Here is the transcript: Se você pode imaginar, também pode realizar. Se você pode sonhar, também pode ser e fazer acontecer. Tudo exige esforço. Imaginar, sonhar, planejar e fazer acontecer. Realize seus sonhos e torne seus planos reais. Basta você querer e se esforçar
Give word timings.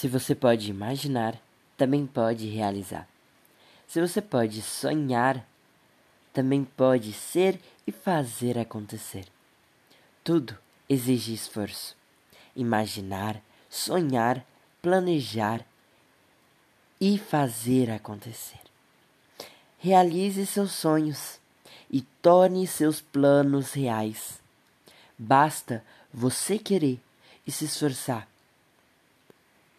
Se 0.00 0.08
você 0.08 0.34
pode 0.34 0.70
imaginar, 0.70 1.38
também 1.76 2.06
pode 2.06 2.48
realizar. 2.48 3.06
Se 3.86 4.00
você 4.00 4.22
pode 4.22 4.62
sonhar, 4.62 5.46
também 6.32 6.64
pode 6.64 7.12
ser 7.12 7.60
e 7.86 7.92
fazer 7.92 8.58
acontecer. 8.58 9.26
Tudo 10.24 10.56
exige 10.88 11.34
esforço. 11.34 11.94
Imaginar, 12.56 13.42
sonhar, 13.68 14.42
planejar 14.80 15.66
e 16.98 17.18
fazer 17.18 17.90
acontecer. 17.90 18.62
Realize 19.78 20.46
seus 20.46 20.72
sonhos 20.72 21.38
e 21.90 22.00
torne 22.22 22.66
seus 22.66 23.02
planos 23.02 23.74
reais. 23.74 24.40
Basta 25.18 25.84
você 26.10 26.58
querer 26.58 26.98
e 27.46 27.52
se 27.52 27.66
esforçar 27.66 28.30